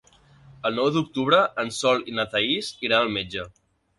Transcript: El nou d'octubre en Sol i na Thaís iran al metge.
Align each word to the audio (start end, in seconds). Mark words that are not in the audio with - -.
El 0.69 0.77
nou 0.79 0.87
d'octubre 0.95 1.41
en 1.65 1.69
Sol 1.81 2.01
i 2.13 2.17
na 2.21 2.27
Thaís 2.31 2.73
iran 2.89 3.01
al 3.05 3.13
metge. 3.19 3.45